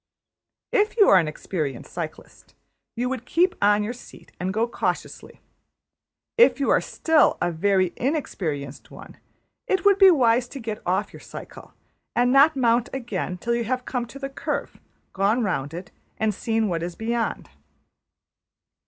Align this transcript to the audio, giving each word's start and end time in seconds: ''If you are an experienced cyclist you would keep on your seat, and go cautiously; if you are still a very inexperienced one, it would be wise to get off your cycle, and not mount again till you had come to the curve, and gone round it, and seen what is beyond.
''If 0.83 0.97
you 0.97 1.09
are 1.09 1.17
an 1.19 1.27
experienced 1.27 1.93
cyclist 1.93 2.55
you 2.95 3.07
would 3.07 3.23
keep 3.23 3.53
on 3.61 3.83
your 3.83 3.93
seat, 3.93 4.31
and 4.39 4.51
go 4.51 4.67
cautiously; 4.67 5.41
if 6.39 6.59
you 6.59 6.71
are 6.71 6.81
still 6.81 7.37
a 7.39 7.51
very 7.51 7.93
inexperienced 7.97 8.89
one, 8.89 9.17
it 9.67 9.85
would 9.85 9.99
be 9.99 10.09
wise 10.09 10.47
to 10.47 10.59
get 10.59 10.81
off 10.87 11.13
your 11.13 11.19
cycle, 11.19 11.75
and 12.15 12.31
not 12.31 12.55
mount 12.55 12.89
again 12.91 13.37
till 13.37 13.53
you 13.53 13.65
had 13.65 13.85
come 13.85 14.07
to 14.07 14.17
the 14.17 14.27
curve, 14.29 14.71
and 14.73 15.13
gone 15.13 15.43
round 15.43 15.71
it, 15.71 15.91
and 16.17 16.33
seen 16.33 16.67
what 16.67 16.81
is 16.81 16.95
beyond. 16.95 17.51